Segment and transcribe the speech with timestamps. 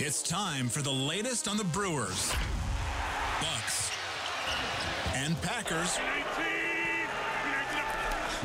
[0.00, 2.32] It's time for the latest on the Brewers,
[3.40, 3.90] Bucks,
[5.16, 5.98] and Packers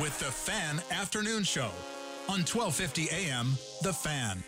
[0.00, 1.70] with the Fan Afternoon Show
[2.28, 3.52] on 1250 AM
[3.82, 4.42] The Fan.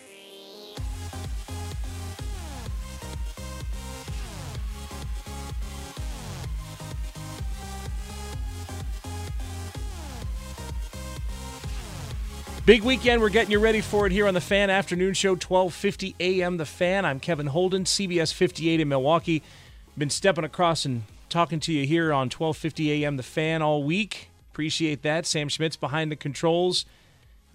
[12.67, 13.21] Big weekend.
[13.21, 16.57] We're getting you ready for it here on the Fan Afternoon Show, 1250 a.m.
[16.57, 17.05] The Fan.
[17.05, 19.41] I'm Kevin Holden, CBS 58 in Milwaukee.
[19.97, 23.15] Been stepping across and talking to you here on 1250 a.m.
[23.15, 24.31] The Fan all week.
[24.51, 25.25] Appreciate that.
[25.25, 26.85] Sam Schmitz behind the controls,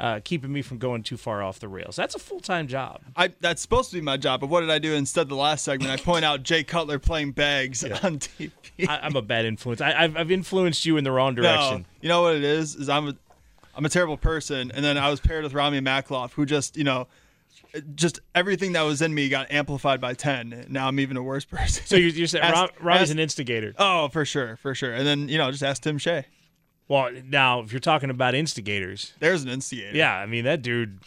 [0.01, 1.95] uh, keeping me from going too far off the rails.
[1.95, 3.03] That's a full time job.
[3.15, 5.29] I, that's supposed to be my job, but what did I do instead?
[5.29, 8.51] The last segment, I point out Jay Cutler playing bags on TV.
[8.89, 9.83] I, I'm a bad influence.
[9.83, 11.81] I, I've, I've influenced you in the wrong direction.
[11.83, 12.77] No, you know what it is?
[12.77, 13.15] Is I'm a,
[13.75, 16.85] I'm a terrible person, and then I was paired with Rami Makloff, who just you
[16.85, 17.09] know,
[17.95, 20.67] just everything that was in me got amplified by ten.
[20.69, 21.85] Now I'm even a worse person.
[21.87, 23.75] So you, you said Ask- Rob, Rob is ask- an instigator.
[23.79, 24.93] Oh, for sure, for sure.
[24.93, 26.27] And then you know, just ask Tim Shea.
[26.89, 29.97] Well, now if you're talking about instigators, There's an instigator.
[29.97, 30.99] yeah, I mean that dude.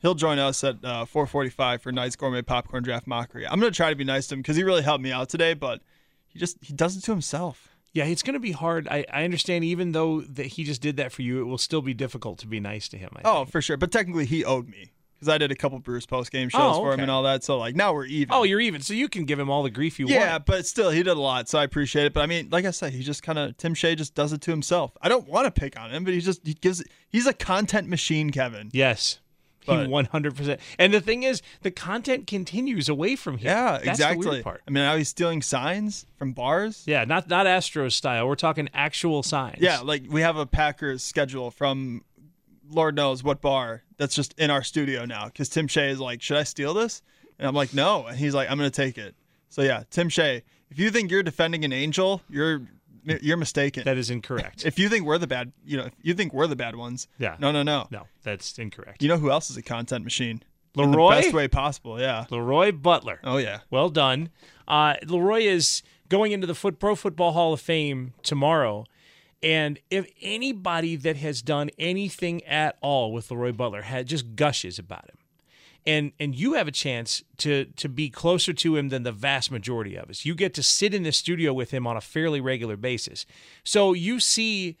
[0.00, 3.46] He'll join us at uh, 4:45 for Knight's Gourmet Popcorn Draft Mockery.
[3.46, 5.54] I'm gonna try to be nice to him because he really helped me out today,
[5.54, 5.80] but
[6.26, 7.68] he just he does it to himself.
[7.94, 8.88] Yeah, it's going to be hard.
[8.88, 11.82] I, I understand, even though that he just did that for you, it will still
[11.82, 13.10] be difficult to be nice to him.
[13.16, 13.50] I Oh, think.
[13.50, 13.76] for sure.
[13.76, 16.76] But technically, he owed me because I did a couple Brews post game oh, shows
[16.78, 17.44] Oh, for him and all that.
[17.44, 18.32] So like now we're even.
[18.34, 20.28] oh, you're even, so you can give him all the grief you yeah, want.
[20.30, 22.12] Yeah, but still, he did a lot, so I appreciate it.
[22.14, 24.40] But I mean, like I said, he just kind of Tim Shea just does it
[24.42, 24.96] to himself.
[25.02, 26.82] I don't want to pick on him, but he just he gives.
[27.10, 28.70] He's a content machine, Kevin.
[28.72, 29.20] Yes,
[29.66, 30.60] But- hundred percent.
[30.78, 33.50] And the thing is, the content continues away from here.
[33.50, 34.42] Yeah, That's The exactly.
[34.42, 34.62] part.
[34.66, 36.82] I mean, now he's stealing signs from bars.
[36.86, 38.26] Yeah, not not Astros style.
[38.28, 39.58] We're talking actual signs.
[39.60, 42.02] Yeah, like we have a Packers schedule from
[42.68, 46.22] Lord knows what bar that's just in our studio now because Tim Shea is like,
[46.22, 47.02] should I steal this?
[47.38, 48.06] And I'm like, no.
[48.06, 49.14] And he's like, I'm going to take it.
[49.48, 52.62] So yeah, Tim Shea, if you think you're defending an angel, you're
[53.04, 53.84] you're mistaken.
[53.84, 54.64] that is incorrect.
[54.64, 57.08] if you think we're the bad, you know, if you think we're the bad ones,
[57.18, 57.36] Yeah.
[57.38, 57.88] no, no, no.
[57.90, 59.02] no, that's incorrect.
[59.02, 60.42] You know who else is a content machine?
[60.74, 61.16] In LeRoy?
[61.16, 62.00] the best way possible.
[62.00, 62.24] Yeah.
[62.30, 63.20] LeRoy Butler.
[63.24, 63.60] Oh yeah.
[63.70, 64.30] Well done.
[64.66, 68.86] Uh, LeRoy is going into the foot, Pro Football Hall of Fame tomorrow.
[69.42, 74.78] And if anybody that has done anything at all with LeRoy Butler had just gushes
[74.78, 75.16] about him.
[75.84, 79.50] And and you have a chance to to be closer to him than the vast
[79.50, 80.24] majority of us.
[80.24, 83.26] You get to sit in the studio with him on a fairly regular basis.
[83.64, 84.76] So you see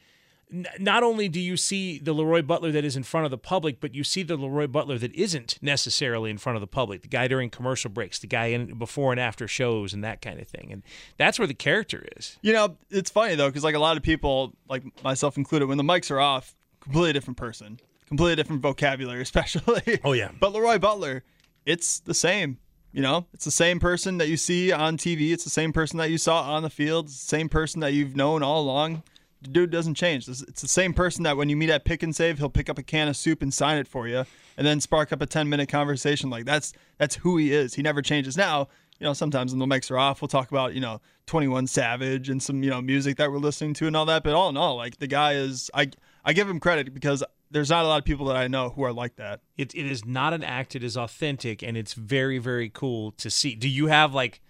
[0.78, 3.80] not only do you see the LeRoy Butler that is in front of the public,
[3.80, 7.02] but you see the LeRoy Butler that isn't necessarily in front of the public.
[7.02, 10.38] The guy during commercial breaks, the guy in before and after shows, and that kind
[10.40, 10.68] of thing.
[10.70, 10.82] And
[11.16, 12.36] that's where the character is.
[12.42, 15.78] You know, it's funny though, because like a lot of people, like myself included, when
[15.78, 17.80] the mics are off, completely different person,
[18.12, 20.00] completely different vocabulary, especially.
[20.04, 20.30] Oh, yeah.
[20.38, 21.24] But LeRoy Butler,
[21.64, 22.58] it's the same.
[22.92, 25.32] You know, it's the same person that you see on TV.
[25.32, 27.06] It's the same person that you saw on the field.
[27.06, 29.02] It's the same person that you've known all along.
[29.40, 30.28] The dude doesn't change.
[30.28, 32.76] It's the same person that when you meet at Pick and Save, he'll pick up
[32.76, 34.26] a can of soup and sign it for you,
[34.58, 36.28] and then spark up a ten minute conversation.
[36.28, 37.74] Like that's that's who he is.
[37.74, 38.36] He never changes.
[38.36, 38.68] Now,
[39.00, 41.66] you know, sometimes when the mics are off, we'll talk about you know Twenty One
[41.66, 44.22] Savage and some you know music that we're listening to and all that.
[44.22, 45.90] But all in all, like the guy is, I
[46.26, 48.82] I give him credit because there's not a lot of people that I know who
[48.82, 49.40] are like that.
[49.56, 50.74] It, it is not an act.
[50.74, 53.54] It is authentic, and it's very very cool to see.
[53.54, 54.40] Do you have like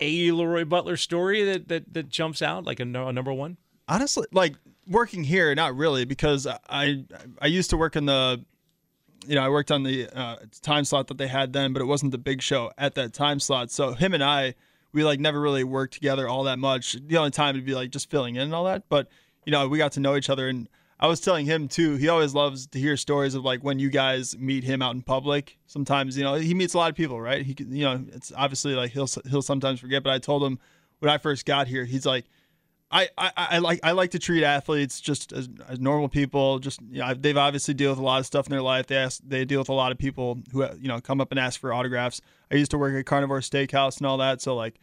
[0.00, 3.58] a LeRoy Butler story that that, that jumps out like a, no- a number one?
[3.88, 4.54] honestly like
[4.86, 7.04] working here not really because i
[7.40, 8.42] i used to work in the
[9.26, 11.84] you know i worked on the uh, time slot that they had then but it
[11.84, 14.54] wasn't the big show at that time slot so him and i
[14.92, 17.90] we like never really worked together all that much the only time would be like
[17.90, 19.08] just filling in and all that but
[19.44, 20.68] you know we got to know each other and
[21.02, 21.96] I was telling him too.
[21.96, 25.02] He always loves to hear stories of like when you guys meet him out in
[25.02, 25.58] public.
[25.66, 27.44] Sometimes you know he meets a lot of people, right?
[27.44, 30.04] He you know it's obviously like he'll he'll sometimes forget.
[30.04, 30.60] But I told him
[31.00, 32.24] when I first got here, he's like.
[32.94, 36.58] I, I, I like I like to treat athletes just as, as normal people.
[36.58, 38.86] Just you know, they've obviously deal with a lot of stuff in their life.
[38.86, 41.40] They ask, they deal with a lot of people who you know come up and
[41.40, 42.20] ask for autographs.
[42.50, 44.78] I used to work at Carnevor Steakhouse and all that, so like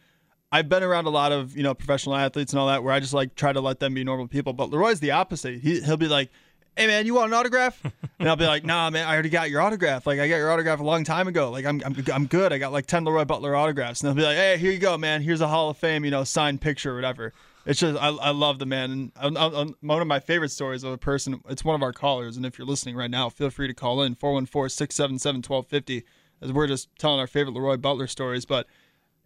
[0.52, 3.00] I've been around a lot of you know professional athletes and all that where I
[3.00, 4.52] just like try to let them be normal people.
[4.52, 5.60] But LeRoy's the opposite.
[5.60, 6.30] He, he'll be like,
[6.76, 7.80] "Hey man, you want an autograph?"
[8.18, 10.06] And I'll be like, "Nah, man, I already got your autograph.
[10.06, 11.50] Like I got your autograph a long time ago.
[11.50, 12.52] Like I'm I'm, I'm good.
[12.52, 14.98] I got like ten LeRoy Butler autographs." And they'll be like, "Hey, here you go,
[14.98, 15.22] man.
[15.22, 17.32] Here's a Hall of Fame, you know, signed picture or whatever."
[17.66, 20.82] It's just I, I love the man, and I, I, one of my favorite stories
[20.82, 21.40] of a person.
[21.48, 24.02] It's one of our callers, and if you're listening right now, feel free to call
[24.02, 26.02] in 414-677-1250
[26.40, 28.46] as we're just telling our favorite LeRoy Butler stories.
[28.46, 28.66] But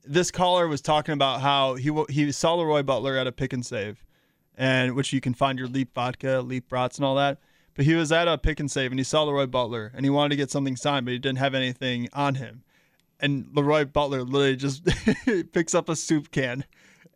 [0.06, 3.64] this caller was talking about how he he saw LeRoy Butler at a pick and
[3.64, 4.04] save,
[4.56, 7.38] and which you can find your Leap vodka, Leap brats, and all that.
[7.74, 10.10] But he was at a pick and save, and he saw LeRoy Butler, and he
[10.10, 12.62] wanted to get something signed, but he didn't have anything on him.
[13.18, 14.86] And LeRoy Butler literally just
[15.52, 16.64] picks up a soup can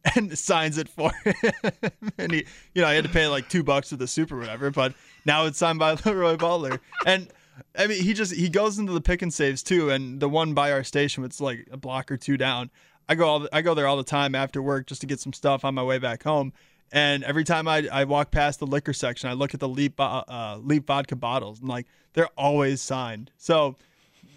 [0.16, 1.92] and signs it for him.
[2.18, 2.44] and he,
[2.74, 4.94] you know, I had to pay like two bucks for the soup or whatever, but
[5.24, 6.80] now it's signed by LeRoy Butler.
[7.06, 7.28] And
[7.76, 10.54] I mean, he just he goes into the pick and saves too, and the one
[10.54, 12.70] by our station, it's like a block or two down.
[13.08, 15.32] I go all I go there all the time after work just to get some
[15.32, 16.52] stuff on my way back home.
[16.90, 20.00] And every time I, I walk past the liquor section, I look at the Leap
[20.00, 23.30] uh, uh Leap vodka bottles, and like they're always signed.
[23.36, 23.76] So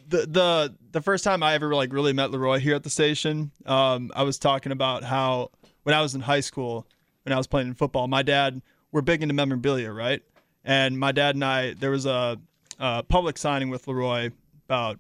[0.08, 3.52] the the the first time I ever like really met LeRoy here at the station,
[3.66, 5.52] um, I was talking about how
[5.84, 6.86] when I was in high school,
[7.24, 10.22] when I was playing football, my dad we're big into memorabilia, right?
[10.64, 12.38] And my dad and I there was a,
[12.82, 14.34] a public signing with LeRoy
[14.66, 15.00] about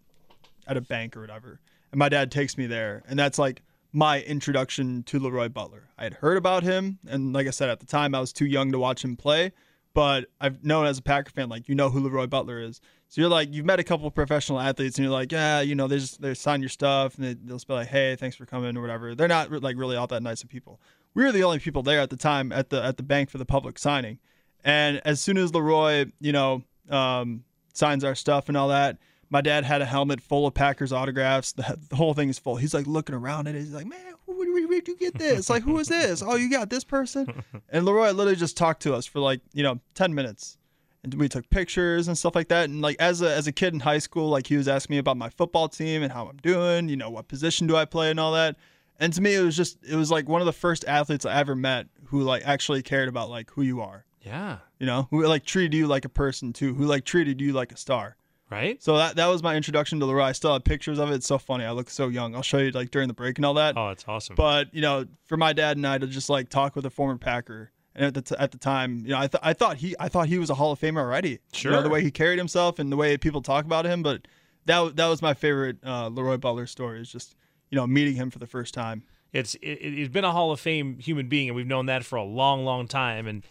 [0.67, 1.59] at a bank or whatever,
[1.91, 5.89] and my dad takes me there, and that's like my introduction to LeRoy Butler.
[5.97, 8.45] I had heard about him, and like I said at the time, I was too
[8.45, 9.51] young to watch him play,
[9.93, 12.79] but I've known as a Packer fan, like you know who LeRoy Butler is.
[13.09, 15.75] So you're like, you've met a couple of professional athletes, and you're like, yeah, you
[15.75, 18.45] know, they just they sign your stuff, and they, they'll be like, hey, thanks for
[18.45, 19.15] coming or whatever.
[19.15, 20.79] They're not like really all that nice of people.
[21.13, 23.39] We were the only people there at the time at the at the bank for
[23.39, 24.19] the public signing,
[24.63, 28.97] and as soon as LeRoy, you know, um, signs our stuff and all that,
[29.29, 31.53] my dad had a helmet full of Packers autographs.
[31.53, 32.57] The, the whole thing is full.
[32.57, 33.59] He's like looking around at it.
[33.59, 35.49] He's like, man, where, where did you get this?
[35.49, 36.21] Like, who is this?
[36.21, 37.43] Oh, you got this person?
[37.73, 40.57] And LeRoy literally just talked to us for like, you know, 10 minutes
[41.03, 42.69] and we took pictures and stuff like that.
[42.69, 44.97] And like as a as a kid in high school, like he was asking me
[44.99, 48.11] about my football team and how I'm doing, you know, what position do I play
[48.11, 48.57] and all that.
[48.99, 51.39] And to me, it was just it was like one of the first athletes I
[51.39, 54.05] ever met who like actually cared about like who you are.
[54.21, 54.59] Yeah.
[54.79, 57.71] You know, who like treated you like a person too, who like treated you like
[57.71, 58.17] a star.
[58.49, 58.83] Right.
[58.83, 60.23] So that that was my introduction to LeRoy.
[60.23, 61.15] I still have pictures of it.
[61.15, 61.63] It's so funny.
[61.63, 62.35] I look so young.
[62.35, 63.77] I'll show you like during the break and all that.
[63.77, 64.35] Oh, it's awesome.
[64.35, 67.17] But you know, for my dad and I to just like talk with a former
[67.17, 69.95] Packer and at the, t- at the time, you know, I, th- I thought he
[69.99, 71.39] I thought he was a Hall of Famer already.
[71.53, 71.71] Sure.
[71.71, 74.03] You know, the way he carried himself and the way people talk about him.
[74.03, 74.27] But
[74.65, 76.99] that that was my favorite uh, LeRoy Butler story.
[76.99, 77.35] Is just
[77.69, 79.03] you know meeting him for the first time.
[79.31, 82.17] It's it, has been a Hall of Fame human being, and we've known that for
[82.17, 83.27] a long, long time.
[83.27, 83.43] And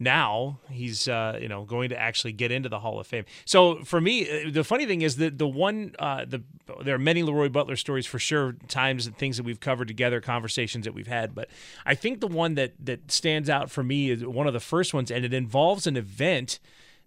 [0.00, 3.26] now he's uh, you know going to actually get into the Hall of Fame.
[3.44, 6.42] So for me, uh, the funny thing is that the one uh, the
[6.82, 10.20] there are many LeRoy Butler stories for sure, times and things that we've covered together,
[10.20, 11.34] conversations that we've had.
[11.34, 11.50] But
[11.84, 14.94] I think the one that that stands out for me is one of the first
[14.94, 16.58] ones, and it involves an event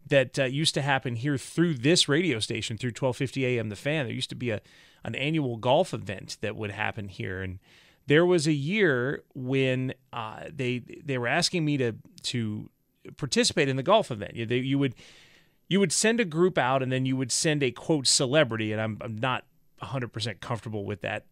[0.07, 4.05] that uh, used to happen here through this radio station through 1250 AM the fan
[4.05, 4.59] there used to be a
[5.05, 7.59] an annual golf event that would happen here and
[8.07, 12.69] there was a year when uh, they they were asking me to to
[13.17, 14.35] participate in the golf event.
[14.35, 14.95] You, they, you would
[15.69, 18.81] you would send a group out, and then you would send a quote celebrity, and
[18.81, 19.45] I'm I'm not
[19.79, 21.25] 100 percent comfortable with that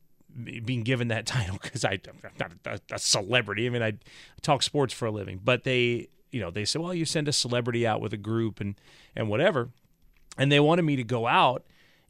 [0.66, 2.00] being given that title because I'm
[2.40, 3.68] not a, a, celebrity.
[3.68, 3.94] I mean, I
[4.42, 7.34] talk sports for a living, but they you know they said, well, you send a
[7.34, 8.76] celebrity out with a group and
[9.16, 9.70] and whatever,
[10.38, 11.66] and they wanted me to go out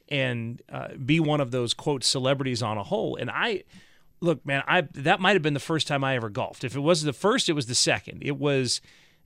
[0.09, 3.63] and uh, be one of those quote celebrities on a hole, and I
[4.21, 6.63] look, man, I that might have been the first time I ever golfed.
[6.63, 8.21] If it was the first, it was the second.
[8.21, 8.79] It was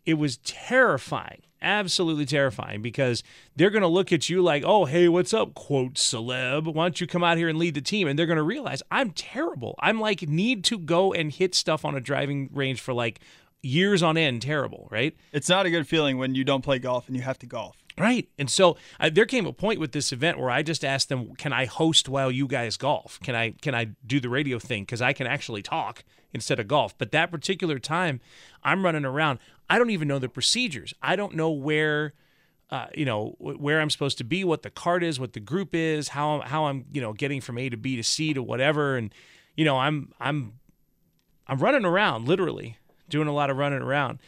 [0.05, 3.23] it was terrifying, absolutely terrifying because
[3.55, 6.73] they're going to look at you like, "Oh, hey, what's up, quote celeb?
[6.73, 8.81] Why don't you come out here and lead the team?" And they're going to realize
[8.91, 9.75] I'm terrible.
[9.79, 13.19] I'm like need to go and hit stuff on a driving range for like
[13.61, 14.41] years on end.
[14.41, 15.15] Terrible, right?
[15.31, 17.77] It's not a good feeling when you don't play golf and you have to golf.
[17.97, 18.27] Right.
[18.37, 21.33] And so uh, there came a point with this event where I just asked them,
[21.35, 23.19] "Can I host while you guys golf?
[23.23, 26.67] Can I can I do the radio thing cuz I can actually talk instead of
[26.67, 28.19] golf?" But that particular time,
[28.63, 29.39] I'm running around.
[29.69, 30.93] I don't even know the procedures.
[31.01, 32.13] I don't know where
[32.69, 35.73] uh, you know where I'm supposed to be, what the card is, what the group
[35.73, 38.97] is, how how I'm you know getting from A to B to C to whatever,
[38.97, 39.13] and
[39.55, 40.59] you know I'm I'm
[41.47, 42.77] I'm running around literally
[43.09, 44.19] doing a lot of running around,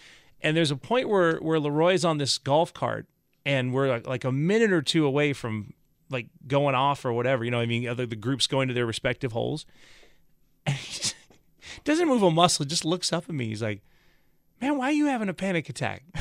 [0.42, 3.08] And there's a point where where LeRoy's on this golf cart,
[3.48, 5.74] and we're like, like a minute or two away from
[6.10, 7.46] like going off or whatever.
[7.46, 9.66] You know, what I mean, other the groups going to their respective holes.
[10.66, 11.16] And he just
[11.86, 12.66] doesn't move a muscle.
[12.66, 13.48] Just looks up at me.
[13.48, 13.82] He's like,
[14.62, 16.04] "Man, why are you having a panic attack?"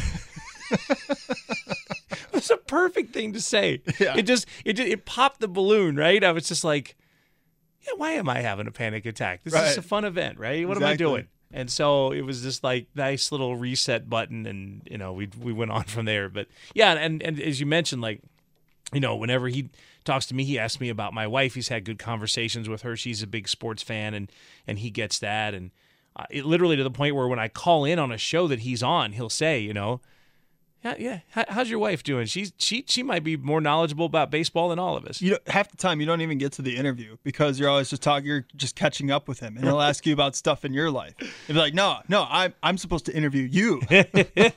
[2.32, 3.80] It's a perfect thing to say.
[3.98, 4.14] Yeah.
[4.16, 6.22] It just it it popped the balloon, right?
[6.22, 6.94] I was just like,
[7.80, 9.42] yeah, why am I having a panic attack?
[9.42, 10.68] This is a fun event, right?
[10.68, 11.28] What am I doing?
[11.52, 15.52] And so it was just like nice little reset button, and you know we we
[15.52, 16.28] went on from there.
[16.28, 18.20] But yeah, and and as you mentioned, like
[18.92, 19.68] you know, whenever he
[20.04, 21.54] talks to me, he asks me about my wife.
[21.54, 22.96] He's had good conversations with her.
[22.96, 24.30] She's a big sports fan, and
[24.66, 25.54] and he gets that.
[25.54, 25.70] And
[26.14, 28.60] uh, it literally to the point where when I call in on a show that
[28.60, 30.00] he's on, he'll say, you know,
[30.86, 32.26] yeah, yeah, how, how's your wife doing?
[32.26, 35.20] She's she she might be more knowledgeable about baseball than all of us.
[35.20, 37.90] You know, half the time you don't even get to the interview because you're always
[37.90, 38.26] just talking.
[38.26, 41.14] You're just catching up with him, and he'll ask you about stuff in your life.
[41.20, 43.82] You'll be like, "No, no, I'm I'm supposed to interview you."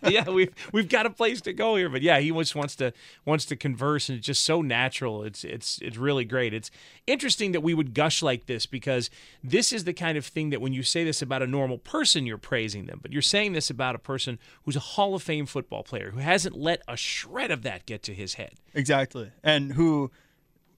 [0.08, 2.94] yeah, we've we've got a place to go here, but yeah, he just wants to
[3.26, 5.24] wants to converse, and it's just so natural.
[5.24, 6.54] It's it's it's really great.
[6.54, 6.70] It's
[7.08, 9.10] interesting that we would gush like this because
[9.44, 12.26] this is the kind of thing that when you say this about a normal person,
[12.26, 15.46] you're praising them, but you're saying this about a person who's a Hall of Fame
[15.46, 18.56] football player who hasn't let a shred of that get to his head.
[18.74, 19.32] Exactly.
[19.44, 20.12] And who,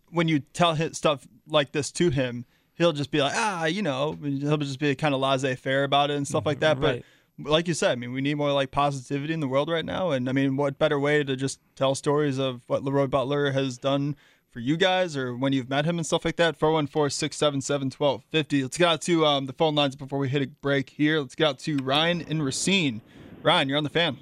[0.10, 2.46] when you tell him stuff like this to him,
[2.76, 6.12] he'll just be like, ah, you know, he'll just be kind of laissez faire about
[6.12, 6.80] it and stuff like that.
[6.80, 7.04] Right.
[7.38, 9.86] But like you said, I mean, we need more like positivity in the world right
[9.86, 10.12] now.
[10.12, 13.78] And I mean, what better way to just tell stories of what LeRoy Butler has
[13.78, 14.16] done
[14.52, 16.58] for you guys or when you've met him and stuff like that?
[16.58, 18.64] 414 677 1250.
[18.64, 21.20] Let's get out to um, the phone lines before we hit a break here.
[21.20, 23.02] Let's get out to Ryan in Racine.
[23.44, 24.18] Ryan, you're on the fan.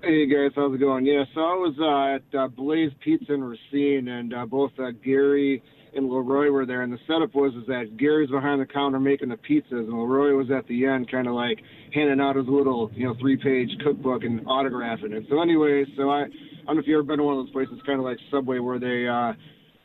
[0.00, 1.04] Hey guys, how's it going?
[1.04, 4.92] Yeah, so I was uh, at uh, Blaze Pizza in Racine, and uh, both uh,
[5.04, 5.60] Gary
[5.92, 6.82] and LeRoy were there.
[6.82, 10.38] And the setup was is that Gary's behind the counter making the pizzas, and LeRoy
[10.38, 11.58] was at the end, kind of like
[11.92, 15.24] handing out his little, you know, three-page cookbook and autographing it.
[15.28, 16.26] So, anyway, so I, I
[16.66, 18.60] don't know if you've ever been to one of those places, kind of like Subway,
[18.60, 19.32] where they uh,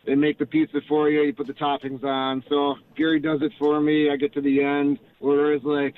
[0.06, 2.44] they make the pizza for you, you put the toppings on.
[2.50, 4.12] So Gary does it for me.
[4.12, 5.00] I get to the end.
[5.24, 5.96] LeRoy's like,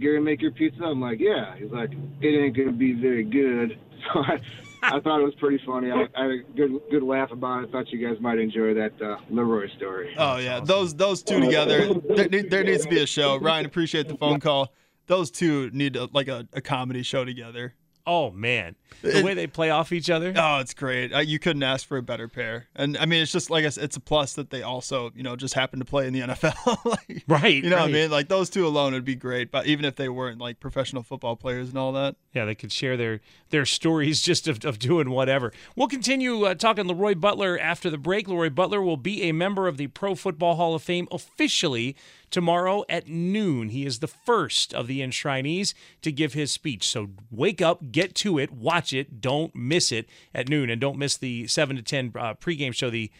[0.00, 0.84] Gary, make your pizza?
[0.84, 1.54] I'm like, yeah.
[1.56, 3.78] He's like, it ain't gonna be very good.
[4.12, 4.38] So I,
[4.82, 5.90] I thought it was pretty funny.
[5.90, 7.68] I, I had a good good laugh about it.
[7.68, 10.14] I thought you guys might enjoy that uh, LeRoy story.
[10.18, 11.94] Oh yeah, those those two together.
[11.94, 13.38] There, there needs to be a show.
[13.38, 14.74] Ryan, appreciate the phone call.
[15.06, 17.74] Those two need a, like a, a comedy show together.
[18.06, 20.34] Oh man, the It- way they play off each other.
[20.36, 21.14] Oh, it's great.
[21.14, 22.68] Uh, You couldn't ask for a better pair.
[22.76, 25.22] And I mean, it's just like I said, it's a plus that they also, you
[25.22, 26.84] know, just happen to play in the NFL.
[26.84, 28.10] like, Right, You know what I mean?
[28.10, 29.50] Like those two alone would be great.
[29.50, 32.16] But even if they weren't like professional football players and all that.
[32.34, 33.20] Yeah, they could share their
[33.50, 35.52] their stories just of, of doing whatever.
[35.74, 38.26] We'll continue uh, talking LeRoy Butler after the break.
[38.26, 41.96] LeRoy Butler will be a member of the Pro Football Hall of Fame officially
[42.34, 43.70] tomorrow at noon.
[43.70, 45.72] He is the first of the enshrinees
[46.02, 46.86] to give his speech.
[46.86, 50.98] So wake up, get to it, watch it, don't miss it at noon, and don't
[50.98, 52.90] miss the seven to ten uh, pregame show.
[52.90, 53.10] The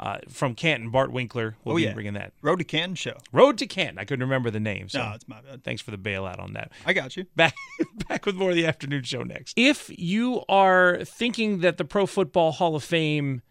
[0.00, 1.92] uh, from Canton, Bart Winkler will Oh, be yeah.
[1.92, 2.32] bringing that.
[2.40, 3.18] Road to Canton show.
[3.30, 3.98] Road to Canton.
[3.98, 4.88] I couldn't remember the name.
[4.88, 5.62] So No, it's my bad.
[5.62, 6.72] thanks for the bailout on that.
[6.86, 7.26] I got you.
[7.36, 7.54] Back
[8.08, 9.52] back with more of the afternoon show next.
[9.56, 13.42] If you are thinking that the Pro Football Hall of Fame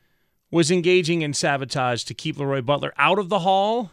[0.50, 3.92] was engaging in sabotage to keep LeRoy Butler out of the hall,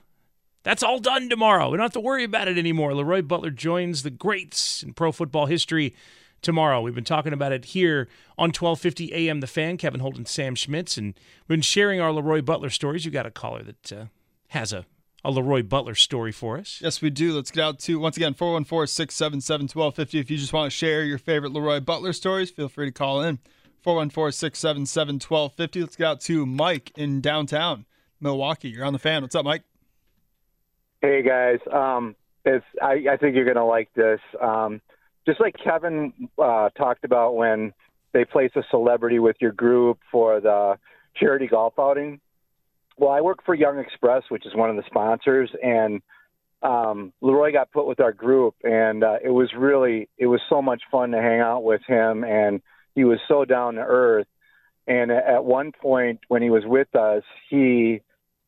[0.62, 1.70] that's all done tomorrow.
[1.70, 2.92] We don't have to worry about it anymore.
[2.92, 5.94] LeRoy Butler joins the greats in pro football history
[6.42, 6.80] tomorrow.
[6.80, 9.76] We've been talking about it here on 1250 AM The Fan.
[9.76, 11.14] Kevin Holden and Sam Schmitz, and
[11.46, 13.04] we've been sharing our LeRoy Butler stories.
[13.04, 14.04] You got a caller that uh,
[14.48, 14.84] has a,
[15.24, 16.80] a LeRoy Butler story for us.
[16.82, 17.34] Yes, we do.
[17.34, 20.18] Let's get out to, once again, 414 677 1250.
[20.18, 23.22] If you just want to share your favorite LeRoy Butler stories, feel free to call
[23.22, 23.38] in.
[23.82, 25.80] 414 677 1250.
[25.80, 27.86] Let's get out to Mike in downtown
[28.20, 28.68] Milwaukee.
[28.68, 29.22] You're on the fan.
[29.22, 29.62] What's up, Mike?
[31.00, 34.18] Hey guys, um, it's I, I think you're gonna like this.
[34.42, 34.80] Um,
[35.26, 37.72] just like Kevin uh, talked about when
[38.12, 40.76] they place a celebrity with your group for the
[41.14, 42.18] charity golf outing.
[42.96, 46.02] Well, I work for Young Express, which is one of the sponsors, and
[46.64, 50.60] um, LeRoy got put with our group, and uh, it was really it was so
[50.60, 52.60] much fun to hang out with him, and
[52.96, 54.26] he was so down to earth.
[54.88, 58.00] And at one point when he was with us, he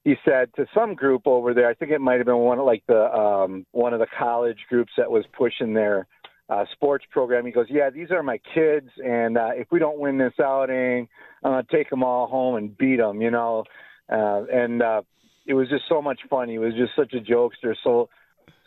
[0.05, 2.65] he said to some group over there, I think it might have been one of
[2.65, 6.07] like the um, one of the college groups that was pushing their
[6.49, 7.45] uh, sports program.
[7.45, 11.09] He goes, "Yeah, these are my kids, and uh, if we don't win this outing,
[11.45, 13.65] I'm gonna take them all home and beat them." You know,
[14.11, 15.03] uh, and uh,
[15.47, 16.49] it was just so much fun.
[16.49, 18.09] He was just such a jokester, so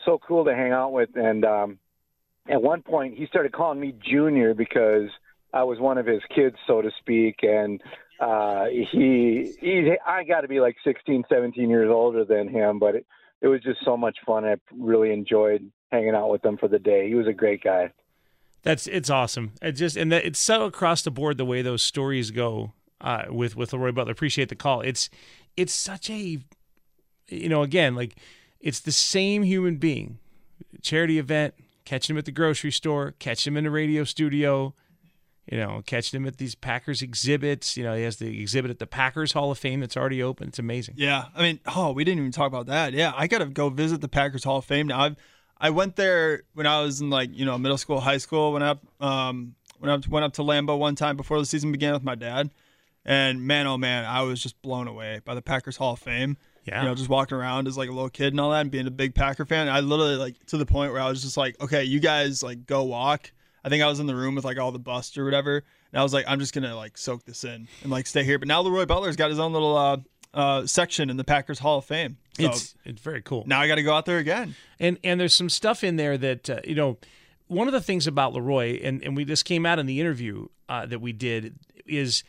[0.05, 1.09] so cool to hang out with.
[1.15, 1.79] And um,
[2.47, 5.09] at one point, he started calling me Junior because
[5.51, 7.81] I was one of his kids, so to speak, and
[8.19, 12.95] uh he he I got to be like 16 17 years older than him but
[12.95, 13.05] it
[13.41, 16.79] it was just so much fun I really enjoyed hanging out with him for the
[16.79, 17.91] day he was a great guy
[18.63, 19.51] That's it's awesome.
[19.61, 23.25] It just and that, it's so across the board the way those stories go uh,
[23.29, 24.13] with with LeRoy Butler.
[24.13, 24.81] Appreciate the call.
[24.81, 25.09] It's
[25.57, 26.39] it's such a
[27.27, 28.15] you know again like
[28.59, 30.19] it's the same human being.
[30.81, 31.53] Charity event,
[31.85, 34.73] catching him at the grocery store, catching him in the radio studio,
[35.49, 37.75] you know, catching him at these Packers exhibits.
[37.75, 40.47] You know, he has the exhibit at the Packers Hall of Fame that's already open.
[40.47, 40.95] It's amazing.
[40.97, 42.93] Yeah, I mean, oh, we didn't even talk about that.
[42.93, 45.01] Yeah, I gotta go visit the Packers Hall of Fame now.
[45.01, 45.15] I've
[45.63, 48.53] I went there when I was in like you know middle school, high school.
[48.53, 51.93] When I um when I went up to Lambeau one time before the season began
[51.93, 52.49] with my dad,
[53.05, 56.37] and man, oh man, I was just blown away by the Packers Hall of Fame.
[56.65, 56.81] Yeah.
[56.81, 58.87] You know, just walking around as like a little kid and all that, and being
[58.87, 59.67] a big Packer fan.
[59.67, 62.65] I literally like to the point where I was just like, okay, you guys like
[62.65, 63.31] go walk.
[63.63, 65.99] I think I was in the room with like all the busts or whatever, and
[65.99, 68.37] I was like, I'm just gonna like soak this in and like stay here.
[68.39, 69.97] But now LeRoy Butler's got his own little uh,
[70.33, 72.17] uh, section in the Packers Hall of Fame.
[72.37, 73.43] So It's it's very cool.
[73.47, 74.55] now I got to go out there again.
[74.79, 76.97] and and there's some stuff in there that uh, you know
[77.47, 80.47] one of the things about LeRoy and and we this came out in the interview
[80.69, 81.53] uh, that we did
[81.85, 82.23] is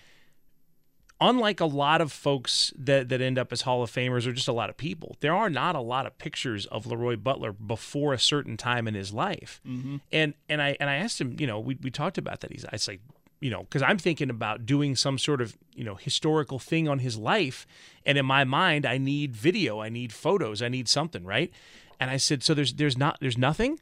[1.21, 4.49] unlike a lot of folks that that end up as Hall of Famers or just
[4.49, 8.12] a lot of people there are not a lot of pictures of LeRoy Butler before
[8.12, 9.61] a certain time in his life.
[9.66, 9.97] Mm-hmm.
[10.12, 12.52] And and I and I asked him you know we we talked about that.
[12.52, 13.00] He's I like
[13.40, 16.99] you know because I'm thinking about doing some sort of you know historical thing on
[16.99, 17.66] his life.
[18.04, 19.80] And in my mind I need video.
[19.80, 20.62] I need photos.
[20.62, 21.52] I need something right?
[22.00, 23.80] And I said so there's there's not there's nothing?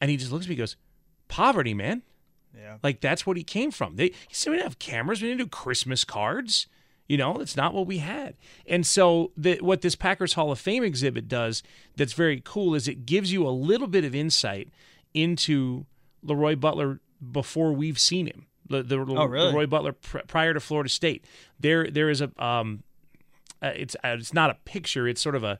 [0.00, 0.76] And he just looks at me and goes
[1.26, 2.02] poverty man
[2.58, 2.78] Yeah.
[2.82, 3.96] like that's what he came from.
[3.96, 6.66] They he said we didn't have cameras, we didn't do Christmas cards.
[7.08, 8.34] You know, it's not what we had.
[8.66, 11.62] And so the, what this Packers Hall of Fame exhibit does
[11.96, 14.68] that's very cool is it gives you a little bit of insight
[15.14, 15.86] into
[16.24, 17.00] LeRoy Butler
[17.32, 18.46] before we've seen him.
[18.68, 19.52] The, the Oh, really?
[19.52, 21.24] LeRoy Butler pr- prior to Florida State.
[21.58, 22.82] There there is a um
[23.62, 25.58] uh, it's uh, it's not a picture, it's sort of a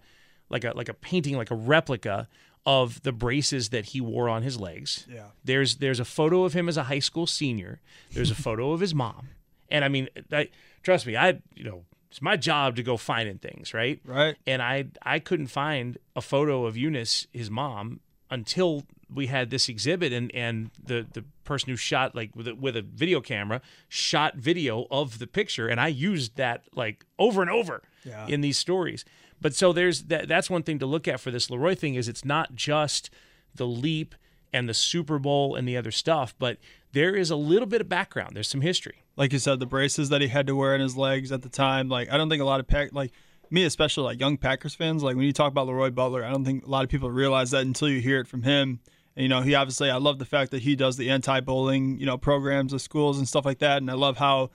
[0.51, 2.29] like a like a painting like a replica
[2.69, 5.07] of the braces that he wore on his legs.
[5.11, 5.29] Yeah.
[5.43, 7.81] There's there's a photo of him as a high school senior.
[8.13, 9.29] There's a photo of his mom.
[9.71, 10.49] And I mean, I,
[10.83, 14.01] trust me, I you know, it's my job to go finding things, right?
[14.05, 14.37] Right.
[14.47, 19.69] And I I couldn't find a photo of Eunice, his mom, until we had this
[19.71, 23.63] exhibit and and the the person who shot like with a, with a video camera
[23.89, 28.27] shot video of the picture and I used that like over and over Yeah.
[28.27, 29.07] in these stories.
[29.41, 32.09] But so there's that that's one thing to look at for this LeRoy thing is
[32.09, 33.11] it's not just
[33.55, 34.15] the leap
[34.53, 36.59] and the Super Bowl and the other stuff, but
[36.93, 38.35] there is a little bit of background.
[38.35, 39.05] There's some history.
[39.19, 41.49] like you said, the braces that he had to wear in his legs at the
[41.49, 41.89] time.
[41.89, 43.13] Like I don't think a lot of pack like
[43.51, 45.03] me, especially like young Packers fans.
[45.03, 47.51] Like when you talk about LeRoy Butler, I don't think a lot of people realize
[47.51, 48.81] that until you hear it from him.
[49.17, 52.07] And you know, he obviously, I love the fact that he does the anti-bullying, you
[52.07, 53.79] know, programs of schools and stuff like that.
[53.79, 54.51] And I love how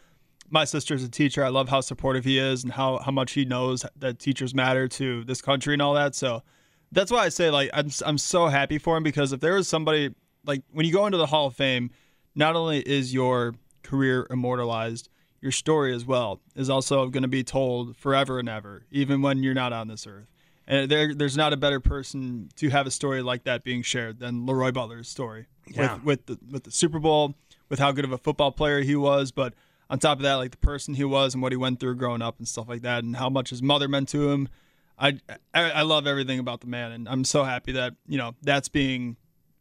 [0.49, 1.43] my sister's a teacher.
[1.43, 4.87] I love how supportive he is and how how much he knows that teachers matter
[4.89, 6.15] to this country and all that.
[6.15, 6.43] So
[6.91, 9.67] that's why I say like I'm I'm so happy for him because if there was
[9.67, 10.13] somebody
[10.45, 11.89] like when you go into the Hall of Fame,
[12.35, 15.09] not only is your career immortalized,
[15.41, 19.43] your story as well is also going to be told forever and ever, even when
[19.43, 20.27] you're not on this earth.
[20.65, 24.19] And there, there's not a better person to have a story like that being shared
[24.19, 25.95] than LeRoy Butler's story Yeah.
[25.95, 27.35] with with the with the Super Bowl,
[27.69, 29.53] with how good of a football player he was, but
[29.89, 32.21] on top of that, like the person he was and what he went through growing
[32.21, 34.49] up and stuff like that, and how much his mother meant to him.
[34.97, 35.19] I,
[35.53, 38.69] I I love everything about the man, and I'm so happy that you know that's
[38.69, 39.17] being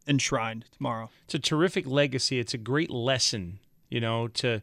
[0.07, 1.09] enshrined tomorrow.
[1.25, 2.39] it's a terrific legacy.
[2.39, 3.59] It's a great lesson,
[3.89, 4.61] you know, to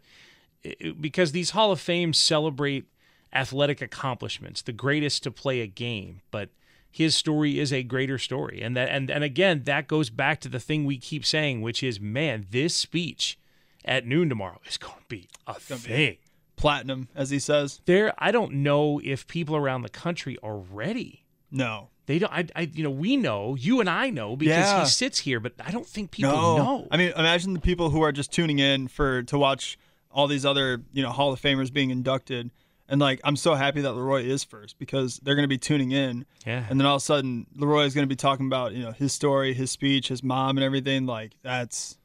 [1.00, 2.86] because these Hall of Fames celebrate
[3.32, 6.50] athletic accomplishments, the greatest to play a game, but
[6.90, 8.60] his story is a greater story.
[8.60, 11.82] And that and and again, that goes back to the thing we keep saying, which
[11.82, 13.38] is, man, this speech
[13.84, 16.16] at noon tomorrow is going to be a thing.
[16.56, 17.80] Platinum, as he says.
[17.86, 21.24] There, I don't know if people around the country are ready.
[21.50, 22.32] No, They don't.
[22.32, 23.54] I, I, you know, we know.
[23.56, 24.80] You and I know because Yeah.
[24.80, 26.56] he sits here, but I don't think people no.
[26.58, 26.88] know.
[26.90, 29.78] I mean, imagine the people who are just tuning in for to watch
[30.12, 32.50] all these other you know Hall of Famers being inducted,
[32.88, 35.92] and like I'm so happy that LeRoy is first because they're going to be tuning
[35.92, 36.26] in.
[36.46, 36.64] Yeah.
[36.68, 38.92] And then all of a sudden, LeRoy is going to be talking about you know
[38.92, 41.06] his story, his speech, his mom, and everything.
[41.06, 41.96] Like that's,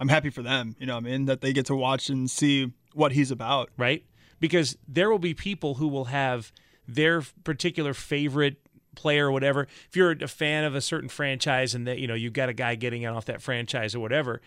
[0.00, 0.74] I'm happy for them.
[0.80, 3.70] You know, I mean that they get to watch and see what he's about.
[3.76, 4.04] right?
[4.40, 6.50] Because there will be people who will have
[6.88, 8.56] their particular favorite
[8.96, 9.68] player or whatever.
[9.88, 12.54] If you're a fan of a certain franchise and that you know you've got a
[12.54, 14.40] guy getting out off that franchise or whatever,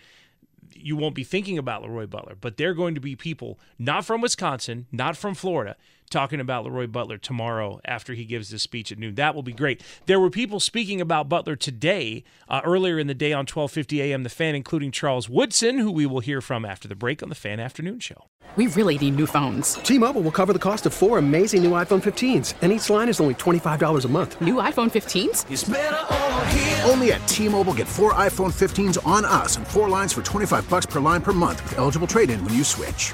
[0.73, 2.35] you won't be thinking about LeRoy Butler.
[2.39, 5.75] But they're going to be people not from Wisconsin, not from Florida,
[6.13, 9.15] talking about LeRoy Butler tomorrow after he gives this speech at noon.
[9.15, 9.81] That will be great.
[10.05, 14.23] There were people speaking about Butler today, uh, earlier in the day on 12:50 a.m.
[14.23, 17.35] The Fan, including Charles Woodson, who we will hear from after the break on the
[17.35, 18.29] Fan Afternoon Show.
[18.55, 19.73] We really need new phones.
[19.75, 23.19] T-Mobile will cover the cost of four amazing new iPhone 15s, and each line is
[23.19, 24.39] only $25 a month.
[24.39, 26.87] New iPhone 15s?
[26.87, 30.85] Only at T-Mobile get four iPhone 15s on us and four lines for 25 bucks
[30.85, 33.13] per line per month with eligible trade-in when you switch.